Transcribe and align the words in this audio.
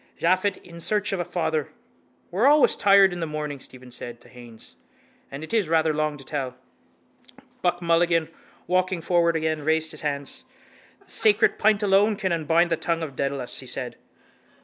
Japhet 0.19 0.57
in 0.63 0.79
search 0.79 1.11
of 1.13 1.19
a 1.19 1.23
father! 1.23 1.69
—We're 2.31 2.47
always 2.47 2.75
tired 2.75 3.13
in 3.13 3.19
the 3.19 3.27
morning, 3.27 3.59
Stephen 3.59 3.91
said 3.91 4.19
to 4.21 4.29
Haines. 4.29 4.75
And 5.29 5.43
it 5.43 5.53
is 5.53 5.69
rather 5.69 5.93
long 5.93 6.17
to 6.17 6.23
tell. 6.25 6.57
Buck 7.61 7.83
Mulligan, 7.83 8.27
walking 8.65 9.01
forward 9.01 9.35
again, 9.35 9.61
raised 9.63 9.91
his 9.91 10.01
hands. 10.01 10.43
—The 11.05 11.11
sacred 11.11 11.59
pint 11.59 11.83
alone 11.83 12.15
can 12.15 12.31
unbind 12.31 12.71
the 12.71 12.77
tongue 12.77 13.03
of 13.03 13.15
Dedalus, 13.15 13.59
he 13.59 13.67
said. 13.67 13.95